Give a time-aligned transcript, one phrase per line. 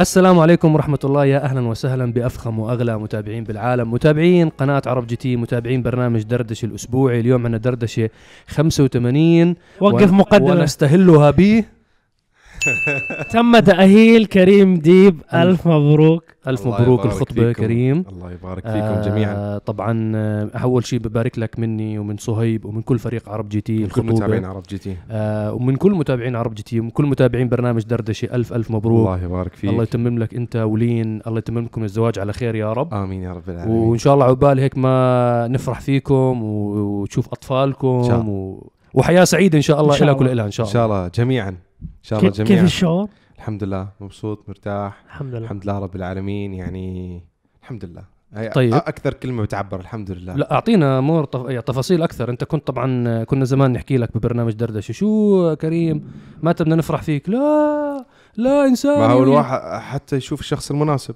[0.00, 1.24] السلام عليكم ورحمة الله.
[1.24, 3.92] يا أهلا وسهلا بأفخم وأغلى متابعين بالعالم.
[3.92, 7.20] متابعين قناة عرب GT متابعين برنامج دردشة الأسبوعي.
[7.20, 8.10] اليوم عندنا دردشة
[8.48, 10.50] 85 وقف مقدمة.
[10.50, 11.64] ونستهلها ب
[13.30, 15.22] تم تأهيل كريم ديب.
[15.34, 16.24] ألف مبروك.
[16.46, 17.62] ألف مبروك الخطبة فيكم.
[17.62, 18.04] كريم.
[18.12, 19.34] الله يبارك فيكم جميعا.
[19.34, 23.86] آه طبعا آه، أول شيء ببارك لك مني ومن صهيب ومن كل فريق عرب GT
[23.86, 24.96] كل متابعين عرب GT.
[25.10, 28.28] آه ومن كل متابعين عرب GT ومن كل متابعين برنامج دردشة.
[28.34, 29.08] ألف ألف مبروك.
[29.08, 29.70] الله يبارك فيك.
[29.70, 31.20] الله يتمم لك أنت ولين.
[31.26, 32.94] الله يتمم لكم الزواج على خير يا رب.
[32.94, 33.76] آمين يا رب العالمين.
[33.76, 38.70] وإن شاء الله عقبال هيك ما نفرح فيكم وتشوف أطفالكم إن شاء و...
[38.94, 40.30] وحياة سعيدة إن شاء الله إن شاء لك الله.
[40.30, 40.72] ولها إن شاء الله.
[40.72, 41.56] شاء الله جميعا.
[41.82, 42.64] إن شاء الله كيف كيف جميعا.
[42.64, 45.02] الشعور؟ الحمد لله مبسوط مرتاح.
[45.06, 45.38] الحمد لله.
[45.38, 47.20] الحمد لله رب العالمين يعني
[47.62, 48.04] الحمد لله.
[48.34, 48.74] هي طيب.
[48.74, 50.34] أكثر كلمة بتعبر الحمد لله.
[50.34, 51.28] لا أعطينا مور.
[51.34, 52.30] يعني تفاصيل أكثر.
[52.30, 54.92] أنت كنت طبعا كنا زمان نحكي لك ببرنامج دردشة.
[54.92, 56.12] شو كريم؟
[56.42, 57.28] ما بدنا نفرح فيك.
[57.28, 59.22] لا لا إنسان ما هو يعني.
[59.22, 61.14] الواحد حتى يشوف الشخص المناسب.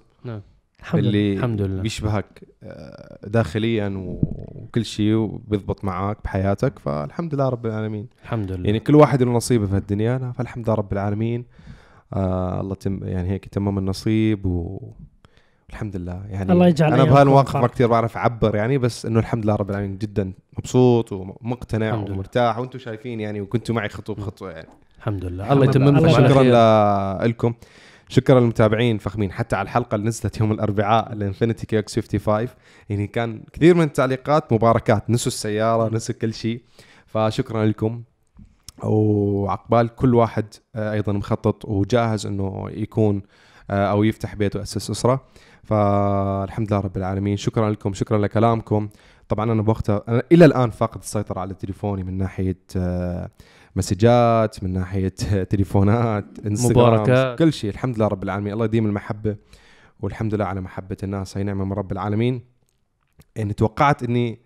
[0.84, 1.82] الحمد لله اللي الحمد لله.
[1.82, 8.08] بيشبهك آه، داخليا وكل شيء وبيضبط معك بحياتك فالحمد لله رب العالمين.
[8.22, 8.66] الحمد لله.
[8.66, 11.44] يعني كل واحد له نصيبه في الدنيا فالحمد لله رب العالمين.
[12.12, 14.80] آه الله تم يعني هيك تمام النصيب و
[15.70, 16.22] الحمد لله.
[16.28, 17.66] يعني الله يجعل أنا بهالمواقف ما.
[17.66, 21.94] كثير بعرف أعبر يعني بس إنه الحمد لله رب العالمين جدا مبسوط ومقتنع.
[21.94, 24.68] ومرتاح وأنتم شايفين يعني وكنتوا معي خطوة بخطوة يعني.
[24.98, 25.52] الحمد لله.
[25.52, 27.26] الله يتمم شكرا.
[27.26, 27.54] لكم.
[28.08, 29.32] شكرا للمتابعين فخمين.
[29.32, 32.48] حتى على الحلقة اللي نزلت يوم الأربعاء الانفينيتي QX 55
[32.88, 35.10] يعني كان كثير من التعليقات مباركات.
[35.10, 36.62] نسوا السيارة نسوا كل شيء.
[37.06, 38.02] فشكرا لكم.
[38.82, 43.22] وعقبال كل واحد آه، أيضا مخطط وجاهز إنه يكون
[43.70, 45.24] آه، أو يفتح بيت وياسس أسرة.
[45.64, 47.36] فالحمد لله رب العالمين.
[47.36, 47.92] شكرا لكم.
[47.94, 48.88] شكرا لكلامكم.
[49.28, 53.30] طبعا أنا بوقتها أنا إلى الآن فاقد السيطرة على تليفوني من ناحية آه،
[53.76, 55.08] مسجات من ناحية
[55.50, 57.38] تليفونات انستغرام مباركات.
[57.38, 57.70] كل شيء.
[57.70, 58.52] الحمد لله رب العالمين.
[58.52, 59.36] الله يديم المحبة
[60.00, 61.36] والحمد لله على محبة الناس.
[61.38, 62.42] هي نعمة من رب العالمين.
[63.36, 64.40] يعني توقعت إني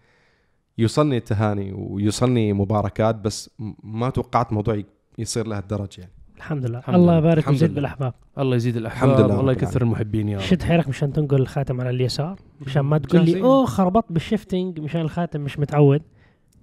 [0.78, 3.50] يوصلني التهاني ويوصلني مباركات بس
[3.82, 4.82] ما توقعت موضوع
[5.18, 6.12] يصير لهالدرجه يعني.
[6.36, 6.78] الحمد لله.
[6.78, 7.18] الحمد الله لله.
[7.18, 7.74] يبارك ويزيد.
[7.74, 8.14] بالأحباب.
[8.38, 9.10] الله يزيد الأحباب.
[9.10, 10.42] الحمد لله والله رب يكثر المحبين يا رب.
[10.44, 13.42] شد حيلك مشان تنقل الخاتم على اليسار مشان ما تقول لي.
[13.42, 16.02] أوه خربطت بال shifting مشان الخاتم مش متعود.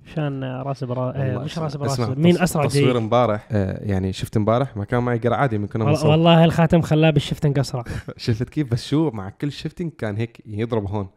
[0.05, 4.13] مشان راسي برا آه والله مش اسمع، براسي مين أسرع تصوير جاي امبارح آه يعني
[4.13, 6.09] شفت امبارح ما كان معي قرع عادي من كنا وال- بنصور.
[6.11, 7.83] والله الخاتم خلاه بال shifting أسرع.
[8.17, 11.07] شفت كيف؟ بس شو مع كل shifting كان هيك يضرب هون.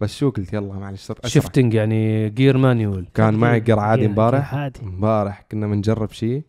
[0.00, 1.30] بس شو قلت؟ يلا معلش صرت أسرع.
[1.30, 6.42] shifting يعني gear manual كان معي قرع عادي امبارح امبارح كنا بنجرب شيء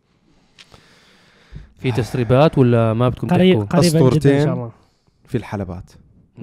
[1.78, 4.44] في تسريبات ولا ما بدكم قريب تحكوا؟ إن أسطورتين.
[4.46, 4.72] شاء الله.
[5.26, 5.92] في الحلبات.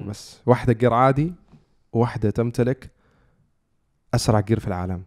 [0.07, 1.33] بس واحدة gear عادي
[1.93, 2.91] وواحدة تمتلك
[4.13, 5.03] أسرع gear في العالم.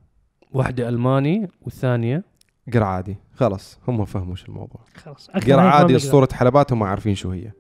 [0.52, 2.24] واحدة ألماني والثانية
[2.68, 4.80] gear عادي خلص هم فهموا شو الموضوع.
[4.94, 5.96] خلاص أكثر gear هيك ما عادي بنقدر.
[5.96, 7.50] أسطورة حلبات هم عارفين شو هي.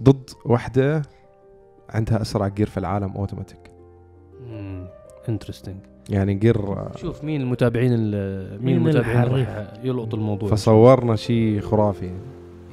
[0.00, 1.02] ضد واحدة
[1.90, 3.70] عندها أسرع gear في العالم أوتوماتيك.
[5.28, 5.76] interesting
[6.10, 11.60] يعني gear شوف مين المتابعين ال- مين مين المتابعين الحريف؟ راح يلقط الموضوع؟ فصورنا شيء
[11.60, 12.10] خرافي.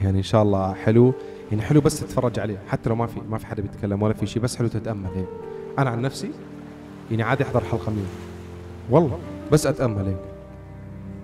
[0.01, 1.13] يعني إن شاء الله حلو.
[1.51, 2.57] يعني حلو بس تتفرج عليه.
[2.67, 5.09] حتى لو ما في ما في حدا بيتكلم ولا في شيء بس حلو تتأمل.
[5.15, 5.27] هيك
[5.79, 6.31] أنا عن نفسي
[7.11, 8.05] يعني عادي أحضر حلقة منه
[8.89, 9.17] والله.
[9.51, 10.17] بس أتأمل هيك.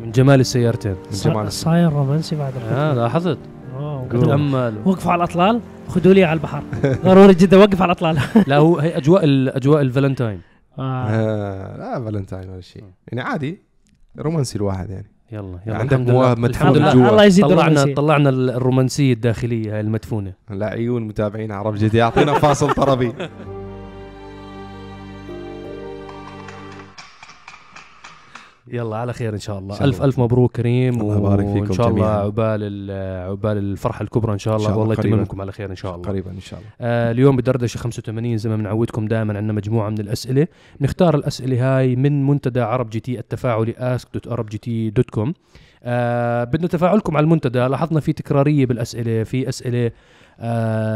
[0.02, 0.92] من جمال السيارتين.
[0.92, 2.94] من جمال صاير رومانسي بعد آه.
[2.94, 3.38] لاحظت.
[4.12, 5.59] تأمل وقفوا على الأطلال.
[5.88, 6.64] خذوا لي على البحر.
[7.06, 8.18] ضروري جدا وقف على الأطلال.
[8.48, 10.42] لا هو هي أجواء ال- أجواء الفالنتاين.
[10.80, 11.06] آه.
[11.09, 12.84] آه لا فالنتاين ولا شيء.
[13.08, 13.59] يعني عادي
[14.19, 15.12] رومانسي الواحد يعني.
[15.31, 15.94] يلا يلا عندك.
[16.00, 16.94] مواهب لله.
[16.94, 17.09] جوا.
[17.09, 17.96] الله يزيد طلعنا الرومانسية.
[17.96, 20.34] طلعنا ال- الرومانسية الداخلية هاي المدفونة.
[20.52, 23.14] العيون متابعين عرب جدي يعطينا فاصل طربي
[28.74, 29.74] يلا على خير إن شاء الله.
[29.74, 30.06] إن شاء ألف الله.
[30.07, 32.19] ألف مبروك كريم الله يبارك وإن فيكم شاء الله جميعاً.
[32.19, 35.07] عقبال ال- عقبال الفرحة الكبرى إن شاء إن الله شاء الله والله.
[35.13, 36.07] يتممكم على خير إن شاء الله.
[36.09, 36.72] قريبا إن شاء الله.
[36.81, 40.47] آه اليوم بدردشة 85 زي ما بنعودكم دائما عندنا مجموعة من الأسئلة.
[40.80, 45.31] بنختار الأسئلة هاي من منتدى عرب جي تي التفاعلي ask.arabgt.com
[45.84, 47.60] آه بدنا تفاعلكم على المنتدى.
[47.60, 49.92] لاحظنا في تكرارية بالأسئلة في أسئلة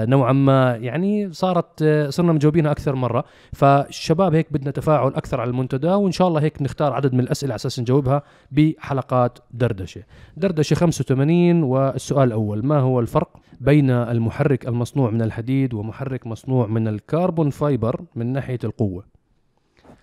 [0.06, 3.24] نوعا ما يعني صارت آه صرنا مجاوبينها أكثر مرة.
[3.54, 7.51] فالشباب هيك بدنا تفاعل أكثر على المنتدى وإن شاء الله هيك نختار عدد من الأسئلة
[7.51, 10.04] على أساس نجاوبها بحلقات دردشة.
[10.38, 13.30] دردشة 85 والسؤال الأول ما هو الفرق
[13.62, 19.04] بين المحرك المصنوع من الحديد ومحرك مصنوع من ال carbon fiber من ناحية القوة؟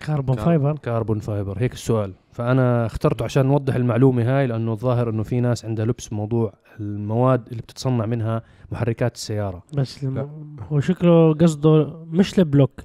[0.05, 2.13] carbon fiber؟ carbon fiber هيك السؤال.
[2.31, 7.47] فأنا اخترته عشان نوضح المعلومة هاي لأنه الظاهر إنه في ناس عندها لبس موضوع المواد
[7.47, 8.41] اللي بتتصنع منها
[8.71, 9.63] محركات السيارة.
[9.73, 10.09] بس لا.
[10.21, 10.55] الم...
[10.69, 12.81] هو شكله قصده مش ال block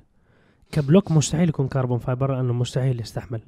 [0.72, 3.40] ك block مستحيل يكون carbon fiber لأنه مستحيل يستحمل.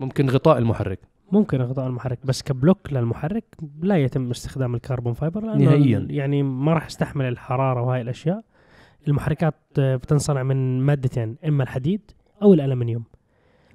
[0.00, 0.98] ممكن غطاء المحرك.
[1.32, 3.44] ممكن غطاء المحرك بس ك block للمحرك
[3.80, 6.06] لا يتم استخدام ال carbon fiber لأنه نهائياً.
[6.10, 8.44] يعني ما راح يستحمل الحرارة وهاي الأشياء.
[9.08, 12.00] المحركات بتنصنع من مادتين إما الحديد
[12.42, 13.04] أو الألمنيوم.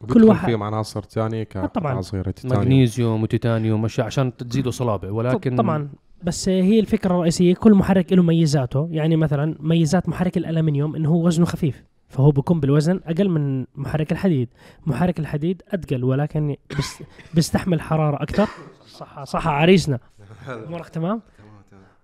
[0.09, 1.68] كل واحد- فيهم عناصر ثانية طبعاً.
[1.68, 5.89] كقطعه صغيره تيتانيوم مغنيسيوم وتيتانيوم أشياء عشان تزيدوا صلابه ولكن طبعا.
[6.24, 8.88] بس هي الفكرة الرئيسية كل محرك له ميزاته.
[8.92, 14.12] يعني مثلا ميزات محرك الألمنيوم إنه هو وزنه خفيف فهو بيكون بالوزن أقل من محرك
[14.12, 14.50] الحديد.
[14.86, 18.47] محرك الحديد اثقل ولكن بس بيستحمل حرارة أكثر.
[18.88, 20.00] صح صح عريسنا.
[20.68, 21.21] أمورك تمام؟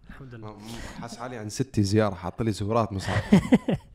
[0.09, 0.55] الحمد لله.
[1.01, 3.15] حاس حالي عن ستي زيارة حاط لي زهورات مصاب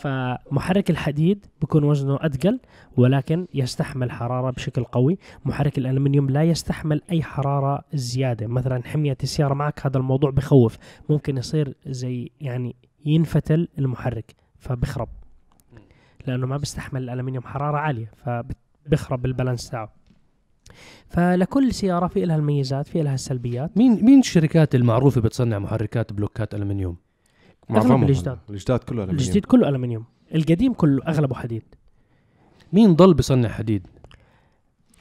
[0.00, 2.60] فمحرك الحديد بيكون وزنه اثقل
[2.96, 5.18] ولكن يستحمل حرارة بشكل قوي.
[5.44, 8.46] محرك الألمنيوم لا يستحمل أي حرارة زيادة.
[8.46, 10.78] مثلا حمية السيارة معك هذا الموضوع بخوف.
[11.08, 15.08] ممكن يصير زي يعني ينفتل المحرك فبخرب.
[16.26, 19.92] لأنه ما بيستحمل الألمنيوم حرارة عالية فبخرب البالانس تاعه.
[21.08, 23.78] فلكل سيارة في لها الميزات في لها السلبيات.
[23.78, 26.96] مين مين الشركات المعروفة بتصنع محركات بلوكات الومنيوم
[27.70, 28.38] معظمهم الجداد.
[28.50, 29.18] الجداد كله ألمنيوم.
[29.20, 30.04] الجديد كله ألمنيوم
[30.34, 31.62] القديم كله أغلبه حديد.
[32.72, 33.86] مين ضل بصنع حديد؟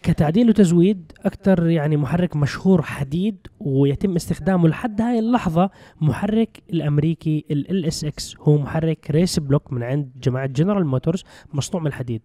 [0.03, 5.69] كتعديل وتزويد أكثر يعني محرك مشهور حديد ويتم استخدامه لحد هاي اللحظة
[6.01, 8.35] محرك الأمريكي LSX.
[8.39, 11.23] هو محرك race block من عند جماعة جنرال موتورز
[11.53, 12.21] مصنوع من الحديد.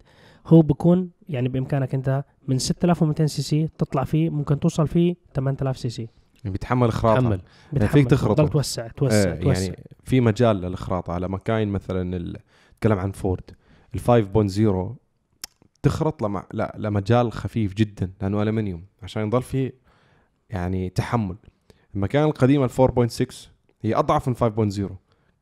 [0.47, 5.79] هو بكون يعني بإمكانك أنت من 6200 سي سي تطلع فيه ممكن توصل فيه 8000
[5.79, 6.09] سي سي.
[6.45, 7.41] بيتحمل خراطه تحمل
[7.73, 7.89] بتحمل.
[7.89, 8.43] فيك تخرطه.
[8.43, 9.63] تضل توسع توسع آه توسع.
[9.63, 12.19] يعني في مجال للخراطه على مكاين مثلا
[12.79, 13.51] نتكلم عن فورد.
[13.95, 14.97] ال 5.0
[15.83, 19.73] تخرط لمع لا لمجال خفيف جدا لأنه الومنيوم عشان يضل فيه
[20.51, 21.37] يعني تحمل.
[21.95, 23.49] المكان القديم ال 4.6
[23.83, 24.35] هي أضعف من
[24.91, 24.93] 5.0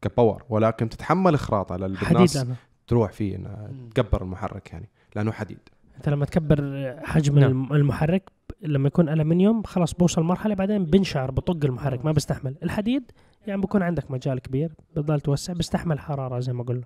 [0.03, 2.47] كباور ولكن تتحمل خراطه للناس
[2.87, 5.59] تروح فيه إنها تكبر المحرك يعني لأنه حديد.
[5.97, 7.62] انت لما تكبر حجم نعم.
[7.62, 7.73] نعم.
[7.73, 8.31] المحرك
[8.62, 13.03] لما يكون ألمنيوم خلاص بوصل مرحلة بعدين بنشعر بطق المحرك ما بيستحمل الحديد
[13.47, 16.85] يعني بكون عندك مجال كبير بضل توسع بيستحمل حرارة زي ما قلنا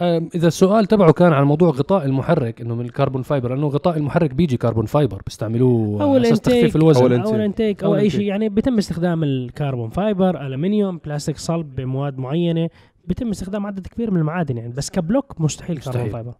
[0.00, 3.66] أم، إذا السؤال تبعه كان على موضوع غطاء المحرك إنه من ال carbon fiber لأنه
[3.68, 7.34] غطاء المحرك بيجي carbon fiber بيستعملوه أو على أساس الإنتيك تخفيف الوزن أو الإنتيك.
[7.34, 8.20] الإنتيك أو أو أي الانتيك.
[8.20, 12.68] شيء يعني بيتم استخدام ال carbon fiber ألمنيوم بلاستيك صلب بمواد معينة
[13.06, 15.94] بيتم استخدام عدد كبير من المعادن يعني بس ك block مستحيل, مستحيل.
[15.96, 16.34] carbon fiber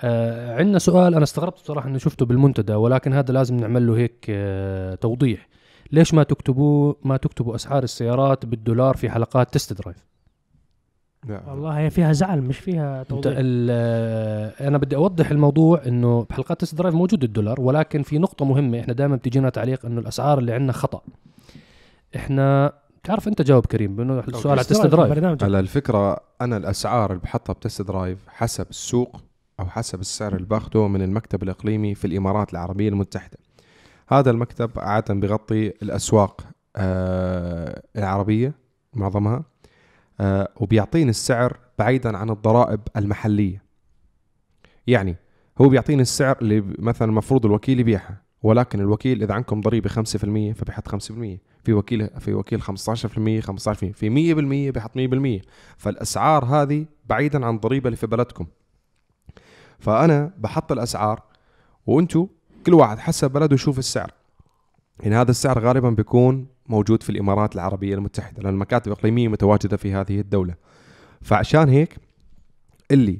[0.00, 4.26] آه عندنا سؤال أنا استغربت بصراحه انه شفته بالمنتدى ولكن هذا لازم نعمل له هيك
[4.30, 5.48] آه توضيح.
[5.92, 10.08] ليش ما تكتبوا ما تكتبوا أسعار السيارات بالدولار في حلقات Test Drive؟
[11.28, 11.42] لا.
[11.50, 13.34] والله هي فيها زعل مش فيها توضيح.
[13.38, 18.80] آه، أنا بدي أوضح الموضوع إنه بحلقات Test Drive موجود الدولار ولكن في نقطة مهمة
[18.80, 21.00] إحنا دائما بتجينا تعليق إنه الأسعار اللي عندنا خطأ.
[22.16, 22.72] إحنا
[23.04, 25.42] تعرف أنت جاوب كريم بإنه السؤال على Test Drive.
[25.42, 29.16] على الفكرة أنا الأسعار اللي بحطها بتست درايف حسب السوق
[29.60, 33.38] أو حسب السعر اللي باخده من المكتب الإقليمي في الإمارات العربية المتحدة.
[34.08, 36.46] هذا المكتب عادة بيغطي الأسواق
[36.76, 38.54] آه العربية
[38.94, 39.44] معظمها
[40.20, 43.62] آه وبيعطيني السعر بعيدا عن الضرائب المحلية.
[44.86, 45.16] يعني
[45.60, 50.02] هو بيعطيني السعر اللي مثلا المفروض الوكيل يبيعها ولكن الوكيل إذا عندكم ضريبة 5%
[50.54, 50.96] فبيحط 5%
[51.64, 52.70] في وكيل في وكيل 15% 15%
[53.92, 54.98] في 100% بيحط
[55.42, 55.46] 100%
[55.76, 58.46] فالأسعار هذه بعيدا عن الضريبة اللي في بلدكم.
[59.78, 61.22] فأنا بحط الأسعار
[61.86, 62.26] وأنتم
[62.66, 64.10] كل واحد حسب بلده يشوف السعر.
[65.00, 69.92] يعني هذا السعر غالبا بيكون موجود في الإمارات العربية المتحدة لأن المكاتب الاقليميه متواجدة في
[69.94, 70.54] هذه الدولة.
[71.22, 71.96] فعشان هيك
[72.90, 73.18] اللي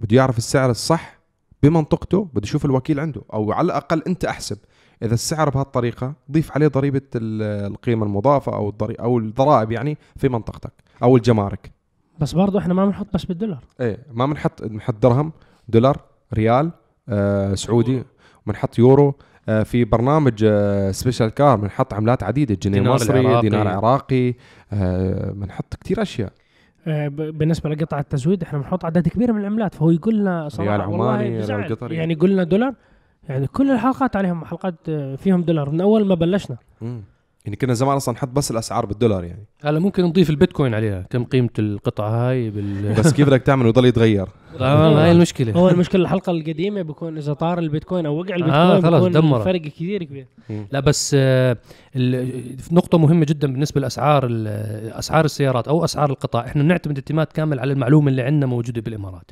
[0.00, 1.18] بده يعرف السعر الصح
[1.62, 4.58] بمنطقته بده يشوف الوكيل عنده أو على الأقل أنت أحسب
[5.02, 10.28] إذا السعر بهالطريقة ضيف عليه ضريبة ال- القيمة المضافة أو الضري أو الضرائب يعني في
[10.28, 11.72] منطقتك أو الجمارك.
[12.20, 13.64] بس برضه إحنا ما بنحط بس بالدولار.
[13.80, 15.32] إيه ما بنحط بنحط درهم
[15.70, 16.00] دولار
[16.34, 16.70] ريال
[17.08, 18.02] آه سعودي.
[18.46, 19.14] بنحط يورو.
[19.48, 22.56] آه في برنامج آه Special Car بنحط عملات عديدة.
[22.62, 23.40] جنيه دينار مصري العراقي.
[23.48, 24.34] دينار عراقي.
[24.72, 26.32] آه بنحط كثير أشياء.
[26.86, 29.74] آه، ب- بالنسبة لقطع التزويد إحنا بنحط عدد كبير من العملات.
[29.74, 31.68] فهو يقول لنا صراحة ريال والله عماني، ريال.
[31.76, 31.96] قطري.
[31.96, 32.74] يعني قلنا دولار.
[33.28, 35.70] يعني كل الحلقات عليهم حلقات آه، فيهم دولار.
[35.70, 36.56] من أول ما بلشنا.
[36.80, 37.02] مم.
[37.44, 39.44] يعني كنا زمان أصلا نحط بس الأسعار بالدولار يعني.
[39.64, 41.02] هلا ممكن نضيف البيتكوين عليها.
[41.10, 44.22] كم قيمة القطعة هاي بال بس كيف بدك تعمل ويضل يتغير.
[44.22, 44.28] آه
[44.58, 49.04] هاي المشكلة هو المشكلة الحلقة القديمة بيكون إذا طار البيتكوين أو وقع البيتكوين آه، خلاص
[49.04, 49.44] دمرها.
[49.44, 50.26] فرق كثير كبير
[50.72, 51.56] لا بس آه،
[52.72, 57.58] نقطة مهمة جدا بالنسبة لأسعار ال- أسعار السيارات أو أسعار القطع، إحنا بنعتمد اعتماد كامل
[57.60, 59.30] على المعلومة اللي عندنا موجودة بالإمارات.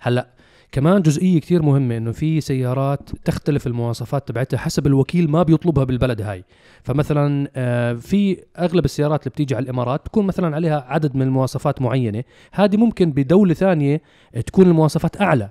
[0.00, 0.26] هلأ
[0.72, 6.22] كمان جزئية كتير مهمة إنه في سيارات تختلف المواصفات تبعتها حسب الوكيل ما بيطلبها بالبلد
[6.22, 6.44] هاي.
[6.82, 11.82] فمثلا آه، في أغلب السيارات اللي بتيجي على الإمارات تكون مثلا عليها عدد من المواصفات
[11.82, 14.02] معينة، هذه ممكن بدولة ثانية
[14.46, 15.50] تكون المواصفات أعلى.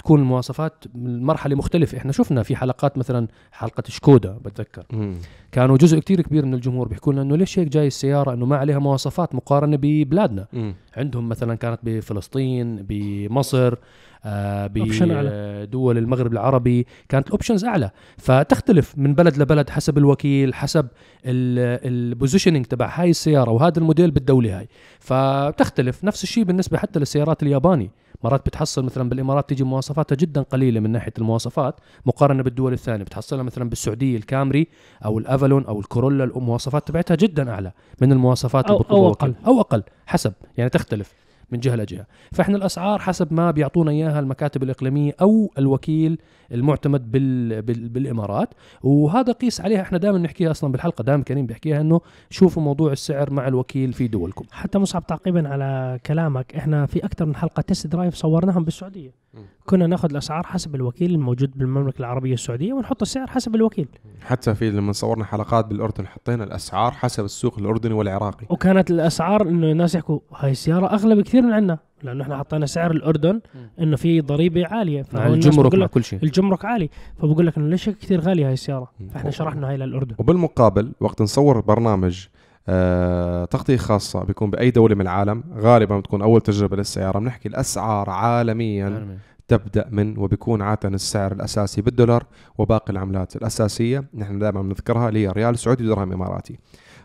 [0.00, 5.14] بتكون المواصفات مرحلة مختلفة إحنا شفنا في حلقات مثلا حلقة شكودا بتذكر مم.
[5.52, 8.56] كانوا جزء كتير كبير من الجمهور بيحكوا لنا إنه ليش هيك جاي السيارة إنه ما
[8.56, 10.74] عليها مواصفات مقارنة ببلادنا مم.
[10.96, 13.78] عندهم مثلا كانت بفلسطين بمصر آه.
[14.24, 16.86] بدول المغرب العربي.
[17.08, 17.90] كانت ال options أعلى.
[18.18, 20.86] فتختلف من بلد لبلد حسب الوكيل حسب
[21.26, 24.68] ال positioning تبع هاي السيارة وهذا الموديل بالدولة هاي.
[25.00, 27.90] فبتختلف نفس الشيء بالنسبة حتى للسيارات الياباني.
[28.24, 31.80] مرات بتحصل مثلا بالإمارات تيجي مواصفاتها جدا قليلة من ناحية المواصفات.
[32.06, 34.66] مقارنة بالدول الثانية بتحصلها مثلا بالسعودية الكامري
[35.04, 36.24] أو الافالون أو الكورولا.
[36.24, 39.34] المواصفات تبعتها جدا أعلى من المواصفات أو- أو وكيل.
[39.46, 39.82] أو أقل.
[40.06, 40.32] حسب.
[40.56, 41.12] يعني تختلف.
[41.52, 46.18] من جهة لجهه فإحنا الأسعار حسب ما بيعطونا إياها المكاتب الإقليمية أو الوكيل
[46.52, 47.62] المعتمد بال...
[47.62, 47.88] بال...
[47.88, 48.54] بالإمارات.
[48.82, 53.30] وهذا قيس عليها إحنا دائما نحكيها أصلا بالحلقة دائما كريم بيحكيها إنه شوفوا موضوع السعر
[53.30, 54.44] مع الوكيل في دولكم.
[54.50, 59.20] حتى مصعب تعقيبا على كلامك إحنا في أكثر من حلقة Test Drive صورناهم بالسعودية.
[59.66, 63.88] كنا ناخذ الأسعار حسب الوكيل الموجود بالمملكة العربية السعودية ونحط السعر حسب الوكيل.
[64.22, 68.46] حتى في لما صورنا حلقات بالأردن حطينا الأسعار حسب السوق الأردني والعراقي.
[68.50, 72.90] وكانت الأسعار إنه الناس يحكوا هاي السيارة أغلى بكثير من عندنا لأنه إحنا حطينا سعر
[72.90, 73.40] الأردن
[73.80, 75.04] إنه في ضريبة عالية.
[75.14, 76.22] الجمرك مع كل شيء.
[76.22, 76.90] الجمرك عالي.
[77.18, 78.90] فبقول لك إنه ليش هيك كثير غالية هاي السيارة.
[79.14, 80.14] فإحنا شرحنا هاي للأردن.
[80.18, 82.26] وبالمقابل وقت نصور برنامج
[82.68, 88.10] آه تغطية خاصة بيكون بأي دولة من العالم غالبا بتكون أول تجربة للسيارة بنحكي الأسعار
[88.10, 89.18] عالميا.
[89.48, 92.24] تبدأ من وبيكون عادة السعر الأساسي بالدولار
[92.58, 96.58] وباقي العملات الأساسية نحن دائما بنذكرها اللي هي ريال سعودي ودرهم إماراتي.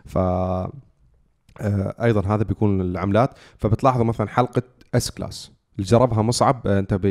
[0.04, 0.18] ف
[2.02, 3.30] أيضا هذا بيكون العملات.
[3.58, 4.62] فبتلاحظوا مثلا حلقة
[4.94, 7.06] S-Class اللي جربها مصعب آه، أنت ب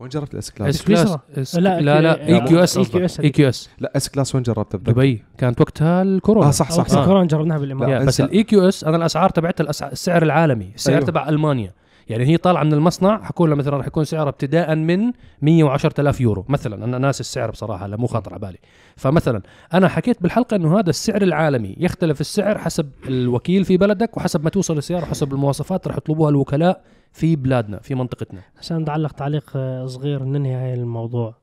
[0.00, 2.78] وين جربت الاس كلاس؟ اس كلاس لا، لا إي كيو إس
[3.20, 5.24] اي كيو اس لا اس كلاس وين جربتها؟ دبي.
[5.38, 6.48] كانت وقتها الكورونا.
[6.48, 6.98] آه صح صح صح.
[6.98, 7.90] الكورونا جربناها بالإمارات.
[7.92, 8.20] لا، يا بس.
[8.20, 10.94] الاي كيو اس أنا الأسعار تبعتها السعر العالمي السعر.
[10.94, 11.06] أيوه.
[11.06, 11.72] تبع ألمانيا.
[12.08, 16.44] يعني هي طالعة من المصنع حيكون لها مثلا رح يكون سعرها ابتداء من 110000 يورو
[16.48, 16.84] مثلا.
[16.84, 18.58] أنا ناس السعر بصراحة لا مو خاطر على بالي.
[18.96, 19.42] فمثلا
[19.74, 24.50] أنا حكيت بالحلقة إنه هذا السعر العالمي يختلف السعر حسب الوكيل في بلدك وحسب ما
[24.50, 28.40] توصل السيارة وحسب المواصفات رح يطلبوها الوكلاء في بلادنا في منطقتنا.
[28.58, 31.34] عشان نعلق تعليق آه، صغير ننهي هاي الموضوع.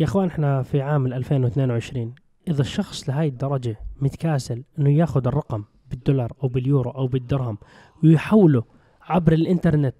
[0.00, 2.14] يا إخوان إحنا في عام 2022
[2.48, 7.58] إذا الشخص لهاي الدرجة متكاسل إنه ياخذ الرقم بالدولار أو باليورو أو بالدرهم
[8.04, 8.62] ويحوله
[9.08, 9.94] عبر الإنترنت.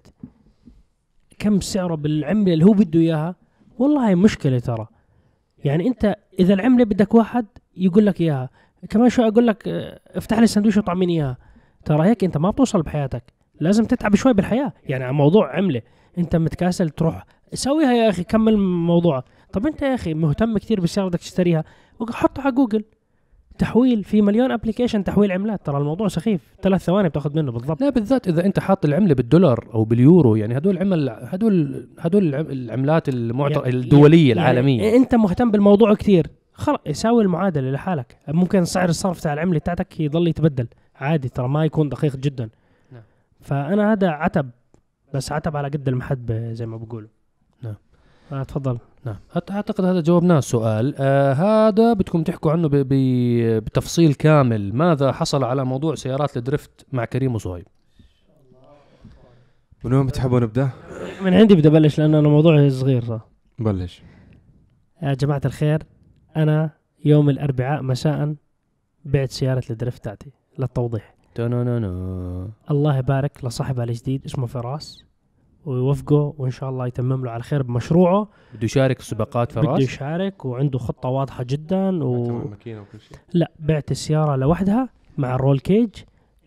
[1.39, 3.35] كم سعره بالعملة اللي هو بده إياها؟
[3.79, 4.87] والله هاي مشكلة ترى.
[5.63, 7.45] يعني أنت إذا العملة بدك واحد
[7.77, 8.49] يقول لك إياها.
[8.89, 9.67] كمان شوي أقول لك؟
[10.15, 11.37] افتح لي سندويشه وطعميني إياها.
[11.85, 13.23] ترى هيك أنت ما بتوصل بحياتك.
[13.59, 14.73] لازم تتعب شوي بالحياة.
[14.85, 15.81] يعني على موضوع عملة.
[16.17, 17.25] أنت متكاسل تروح.
[17.53, 21.63] سويها يا أخي كمل موضوعك طب أنت يا أخي مهتم كثير بالسياره بدك تشتريها.
[22.09, 22.83] حطها على جوجل.
[23.57, 25.65] تحويل في مليون application تحويل عملات.
[25.65, 26.53] ترى الموضوع سخيف.
[26.61, 27.81] ثلاث ثواني بتاخذ منه بالضبط.
[27.81, 32.51] لا بالذات إذا أنت حاط العملة بالدولار أو باليورو يعني هدول عمل هدول هدول العم-
[32.51, 34.95] العملات المعتر يعني- الدولية يعني العالمية.
[34.95, 36.27] أنت مهتم بالموضوع كثير.
[36.53, 38.17] خلص ساوي المعادلة لحالك.
[38.27, 40.67] ممكن سعر الصرف تاع العملة بتاعتك يضل يتبدل.
[40.95, 42.49] عادي ترى ما يكون دقيق جدا.
[42.91, 43.01] نعم.
[43.41, 44.49] فأنا هذا عتب.
[45.13, 47.09] بس عتب على قد المحبة زي ما بقولوا.
[47.63, 47.75] نعم.
[48.31, 48.77] آه تفضل.
[49.05, 49.15] نعم.
[49.51, 54.73] أعتقد هذا جاوبناه السؤال آه هذا بدكم تحكوا عنه ب- ب- بتفصيل كامل.
[54.75, 57.65] ماذا حصل على موضوع سيارات الدريفت مع كريم وصهيب؟
[59.83, 60.69] من وين بتحبوا نبدأ؟
[61.21, 63.27] من عندي بدي أبلش لأنه أنا موضوعي صغير صح.
[63.59, 64.01] نبلش
[65.03, 65.83] يا جماعة الخير
[66.37, 66.69] أنا
[67.05, 68.35] يوم الأربعاء مساء
[69.05, 71.15] بعت سيارة ال drift تاعتي للتوضيح.
[72.71, 75.03] الله يبارك لصاحبها الجديد اسمه فراس.
[75.65, 78.27] ويوفقه وإن شاء الله يتمم له على خير بمشروعه.
[78.53, 82.41] بده يشارك في سباقات بده فراس يشارك وعنده خطة واضحة جدا و...
[82.81, 83.17] وكل شيء.
[83.33, 85.89] لا بعت السيارة لوحدها مع ال roll cage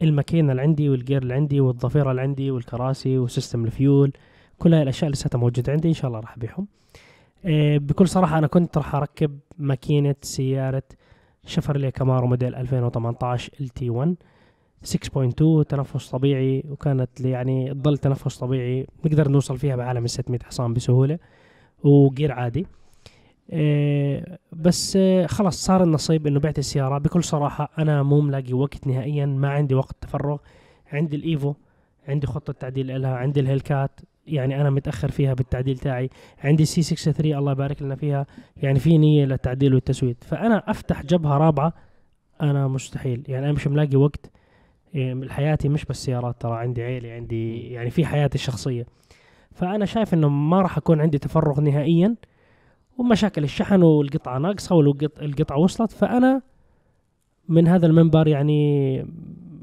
[0.02, 4.12] الماكينة اللي عندي والجير اللي عندي والضفيرة اللي عندي والكراسي و system ال fuel.
[4.58, 6.66] كل هاي الأشياء لساتها موجودة عندي إن شاء الله راح أبيعهم.
[7.44, 10.82] آه، بكل صراحة أنا كنت راح أركب ماكينة سيارة
[11.46, 14.16] شفرلي كامارو موديل 2018 LT1
[14.84, 18.86] 6.2 تنفس طبيعي وكانت يعني تضل تنفس طبيعي.
[19.04, 21.18] نقدر نوصل فيها بعالم ال 600 حصان بسهولة
[21.84, 22.66] وجير عادي.
[23.52, 26.98] إيه بس إيه خلاص صار النصيب إنه بعت السيارة.
[26.98, 30.38] بكل صراحة أنا مو ملاقي وقت نهائيا ما عندي وقت تفرغ.
[30.92, 31.54] عندي الإيفو
[32.08, 36.10] عندي خطة تعديل لها عندي ال Hellcat يعني أنا متأخر فيها بالتعديل تاعي.
[36.44, 38.26] عندي C63 الله يبارك لنا فيها.
[38.56, 40.16] يعني في نية للتعديل والتزويد.
[40.20, 41.72] فأنا أفتح جبهة رابعة
[42.42, 43.24] أنا مستحيل.
[43.28, 44.30] يعني أنا مش ملاقي وقت
[45.28, 48.86] حياتي مش بس سيارات ترى عندي عيلة عندي يعني في حياتي الشخصية.
[49.52, 52.14] فأنا شايف إنه ما راح أكون عندي تفرغ نهائيا
[52.98, 55.92] ومشاكل الشحن والقطعة ناقصة والقطعة وصلت.
[55.92, 56.42] فأنا
[57.48, 59.04] من هذا المنبر يعني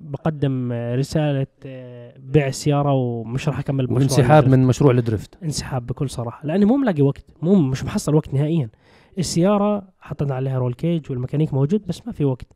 [0.10, 4.60] بقدم رسالة آه، بيع السيارة ومش راح أكمل بمشروع وانسحاب ال drift.
[4.60, 8.34] من مشروع ال drift انسحاب بكل صراحة لأني مو ملاقي وقت مو مش محصل وقت
[8.34, 8.70] نهائيا.
[9.18, 12.48] السيارة حطينا عليها roll cage والميكانيك موجود بس ما في وقت.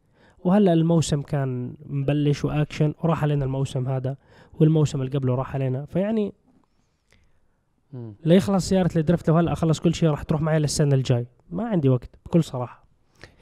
[0.43, 4.15] وهلا الموسم كان مبلش واكشن وراح علينا الموسم هذا
[4.59, 5.85] والموسم اللي قبله راح علينا.
[5.85, 6.33] فيعني
[8.23, 11.27] لا يخلص سيارة ال drift لو هلا اخلص كل شيء راح تروح معي للسنة الجاي.
[11.51, 12.83] ما عندي وقت بكل صراحة.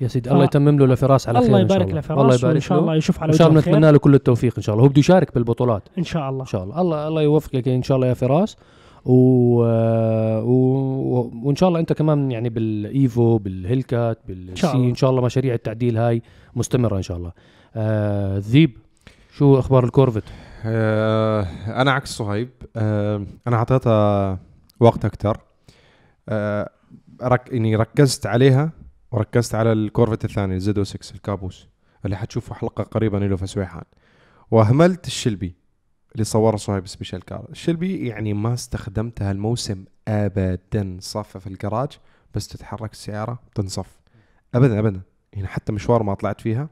[0.01, 2.53] يا سيدي ف- الله يتمم له لفراس على خير الله يبارك له فراس الله يبارك
[2.53, 2.81] وإن شاء له.
[2.83, 3.73] الله يشوف على ان شاء وجه الله الخير.
[3.73, 4.85] نتمنى له كل التوفيق إن شاء الله.
[4.85, 5.83] هو بده يشارك بالبطولات.
[5.97, 6.41] إن شاء الله.
[6.41, 6.81] إن شاء الله.
[6.81, 8.57] الله الله يوفقك إن شاء الله يا فراس.
[9.07, 9.61] و...
[10.39, 11.31] و...
[11.43, 14.89] وإن شاء الله أنت كمان يعني بالإيفو بال Hellcat بال C شاء الله.
[14.89, 16.21] إن شاء الله مشاريع التعديل هاي
[16.55, 17.31] مستمرة إن شاء الله.
[17.75, 18.77] آه ذيب
[19.37, 20.23] شو أخبار الكورفت؟
[20.65, 21.47] آه،
[21.81, 22.49] أنا عكس صهيب.
[22.75, 24.39] آه، أنا أعطيتها
[24.79, 25.37] وقت أكثر
[26.29, 26.69] آه،
[27.23, 28.71] رك اني ركزت عليها
[29.11, 31.67] وركزت على الكورفت الثاني الزدو 6 الكابوس
[32.05, 33.83] اللي حتشوفوا حلقة قريبا له في سويحان
[34.51, 35.55] وأهملت الشلبي.
[36.13, 37.45] اللي صوره صهيب سبيشال كار.
[37.49, 41.99] الشلبي يعني ما استخدمتها الموسم ابدا صفة في الجراج
[42.35, 43.99] بس تتحرك السيارة تنصف.
[44.55, 45.01] ابدا ابدا.
[45.33, 46.69] يعني حتى مشوار ما طلعت فيها.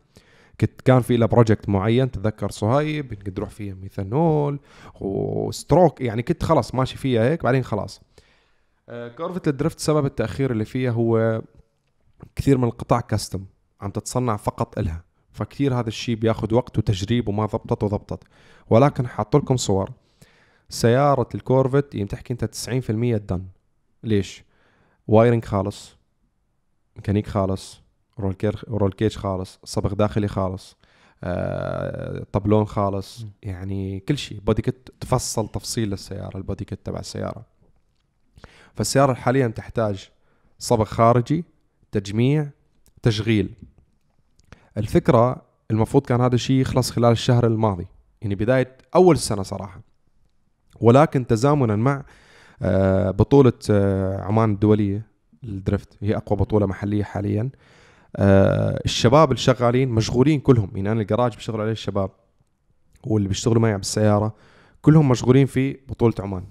[0.61, 4.59] كنت كان في له بروجكت معين تذكر صهيب نقدر نروح فيها ميثانول
[5.01, 8.01] و stroke يعني كنت خلاص ماشي فيها هيك بعدين خلاص.
[8.89, 11.41] آه، كورفت ال drift سبب التأخير اللي فيها هو
[12.35, 13.45] كثير من القطع custom
[13.81, 15.04] عم تتصنع فقط إلها.
[15.35, 18.23] فكثير هذا الشيء بياخذ وقت وتجريب وما ضبطت وضبطت.
[18.69, 19.91] ولكن حاط لكم صور.
[20.69, 23.45] سيارة الكورفت يعني تحكي أنت 90% done
[24.03, 24.43] ليش؟
[25.07, 25.95] wiring خالص.
[26.95, 27.81] ميكانيك خالص.
[28.19, 29.59] roll ca- roll cage خالص.
[29.63, 30.77] صبغ داخلي خالص.
[31.23, 33.21] آه، طبلون خالص.
[33.21, 33.29] م.
[33.43, 34.39] يعني كل شيء.
[34.39, 37.45] body kit تفصل تفصيل للسيارة ال body kit تبع السيارة.
[38.75, 40.09] فالسيارة حاليا تحتاج
[40.59, 41.45] صبغ خارجي
[41.91, 42.49] تجميع
[43.01, 43.53] تشغيل.
[44.77, 45.41] الفكرة
[45.71, 47.87] المفروض كان هذا الشيء يخلص خلال الشهر الماضي
[48.21, 49.81] يعني بداية أول السنة صراحة.
[50.81, 52.03] ولكن تزامنا مع
[52.61, 55.07] آه، بطولة آه، عمان الدولية
[55.43, 57.49] لل drift هي أقوى بطولة محلية حاليا.
[58.15, 62.09] آه، الشباب اللي شغالين مشغولين كلهم يعني أنا الجراج بيشتغل عليه الشباب
[63.03, 64.35] واللي بيشتغلوا معي بالسيارة
[64.81, 66.43] كلهم مشغولين في بطولة عمان.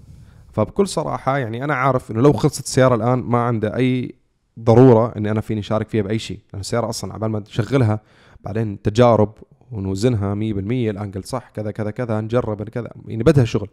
[0.53, 4.15] فبكل صراحة يعني أنا عارف إنه لو خلصت السيارة الآن ما عنده أي
[4.59, 7.99] ضرورة إني أنا فيني اشارك فيها بأي شيء لأن السيارة أصلا عبال ما تشغلها
[8.43, 9.33] بعدين تجارب
[9.71, 13.69] ونوزنها 100% الانجل صح كذا كذا كذا نجرب كذا يعني بدها شغل.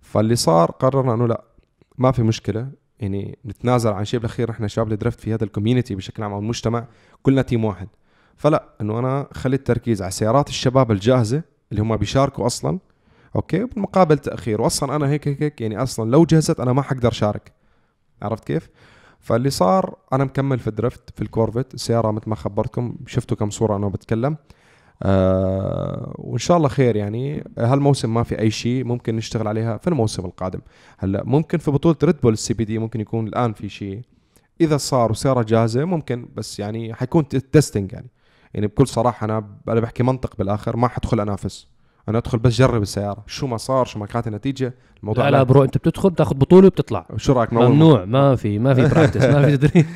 [0.00, 1.44] فاللي صار قررنا إنه لا
[1.98, 2.68] ما في مشكلة
[3.00, 6.32] يعني نتنازل عن شيء بالأخير إحنا شباب ال drift في هذا ال community بشكل عام
[6.32, 6.86] أو المجتمع
[7.22, 7.88] كلنا team واحد.
[8.36, 12.78] فلا إنه أنا خليت التركيز على سيارات الشباب الجاهزة اللي هم بيشاركوا أصلا
[13.36, 14.60] أوكي بالمقابل تأخير.
[14.60, 17.52] واصلا أنا هيك هيك, يعني أصلا لو جهزت أنا ما حقدر شارك
[18.22, 18.70] عرفت كيف؟
[19.20, 21.74] فاللي صار أنا مكمل في ال drift في الكورفت.
[21.74, 24.36] السياره مثل ما خبرتكم شفتوا كم صورة أنا بتكلم.
[25.02, 27.44] آه وإن شاء الله خير يعني.
[27.58, 30.60] هالموسم ما في أي شيء ممكن نشتغل عليها في الموسم القادم.
[30.98, 34.02] هلأ ممكن في بطولة ريد بول السي بي دي ممكن يكون الآن في شيء.
[34.60, 38.10] إذا صار وسيارة جاهزة ممكن بس يعني حيكون تيستنج يعني.
[38.54, 41.68] يعني بكل صراحة أنا أنا بحكي منطق بالآخر ما حدخل أنافس.
[42.08, 43.24] أنا أدخل بس جرب السيارة.
[43.26, 46.66] شو ما صار شو ما كانت النتيجة الموضوع لا لا برو أنت بتدخل بتاخذ بطولة
[46.66, 47.06] وبتطلع.
[47.16, 48.04] شو رأيك ممنوع.
[48.04, 49.86] ما في ما في براكتس ما في تدريب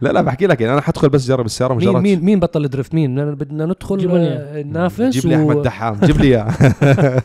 [0.00, 2.02] لا لا بحكي لك يعني أنا حدخل بس جرب السيارة مين مجرد.
[2.02, 5.94] مين مين بطل الدريفت؟ مين؟ بدنا- ندخل آه، ننافس جيب لي و- أحمد دحام.
[6.04, 6.52] جيب لي إياه.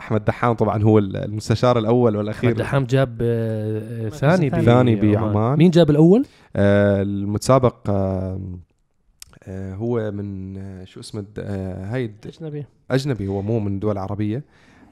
[0.00, 2.50] أحمد دحام طبعا هو المستشار الأول والأخير.
[2.50, 4.96] أحمد دحام جاب آه، آه، ثاني ثاني.
[4.96, 5.58] بعمان.
[5.58, 6.24] مين جاب الأول؟
[6.56, 8.40] آه، المتسابق آه، آه،
[9.74, 12.66] هو من آه، شو اسمه آه، هاي أجنبي.
[12.90, 14.44] أجنبي هو مو من دول عربية.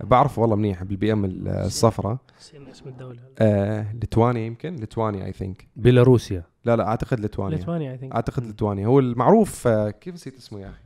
[0.04, 3.18] بعرفه والله منيح بال BM الصفراء نسينا اسم الدولة.
[3.38, 6.42] آه، ليتوانيا يمكن؟ ليتوانيا I think بيلاروسيا.
[6.64, 7.56] لا لا أعتقد ليتوانيا.
[7.58, 8.86] ليتوانيا I think أعتقد ليتوانيا.
[8.86, 10.80] هو المعروف آه، كيف نسيت اسمه يا أخي؟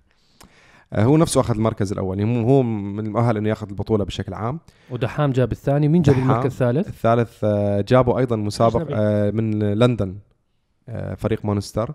[0.92, 2.18] آه، هو نفسه أخذ المركز الأول.
[2.18, 4.60] يعني هو- هو من المؤهل إنه يأخذ البطولة بشكل عام.
[4.90, 5.88] ودحام جاب الثاني.
[5.88, 6.16] مين جاب.
[6.18, 8.86] المركز الثالث؟ الثالث آه، جابوا أيضا مسابق.
[8.90, 10.16] آه، من لندن
[10.88, 11.92] آه، فريق Monster.